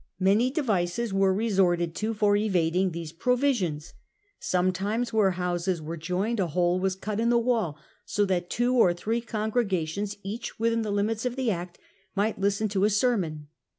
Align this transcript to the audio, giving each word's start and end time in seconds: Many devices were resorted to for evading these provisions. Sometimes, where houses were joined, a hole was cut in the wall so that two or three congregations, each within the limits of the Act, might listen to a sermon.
Many 0.19 0.49
devices 0.49 1.13
were 1.13 1.31
resorted 1.31 1.93
to 1.97 2.15
for 2.15 2.35
evading 2.35 2.89
these 2.89 3.11
provisions. 3.11 3.93
Sometimes, 4.39 5.13
where 5.13 5.29
houses 5.37 5.79
were 5.79 5.95
joined, 5.95 6.39
a 6.39 6.47
hole 6.47 6.79
was 6.79 6.95
cut 6.95 7.19
in 7.19 7.29
the 7.29 7.37
wall 7.37 7.77
so 8.03 8.25
that 8.25 8.49
two 8.49 8.73
or 8.73 8.95
three 8.95 9.21
congregations, 9.21 10.17
each 10.23 10.57
within 10.59 10.81
the 10.81 10.89
limits 10.89 11.23
of 11.23 11.35
the 11.35 11.51
Act, 11.51 11.77
might 12.15 12.41
listen 12.41 12.67
to 12.69 12.83
a 12.83 12.89
sermon. 12.89 13.47